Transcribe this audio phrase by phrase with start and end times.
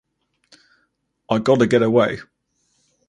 [1.29, 2.21] I gotta get away.